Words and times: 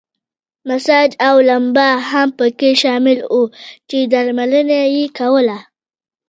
مساج 0.69 1.11
او 1.27 1.35
لمبا 1.49 1.89
هم 2.09 2.29
پکې 2.37 2.71
شامل 2.81 3.17
وو 3.31 3.43
چې 3.89 3.97
درملنه 4.11 4.79
یې 4.95 5.05
کوله. 5.17 5.57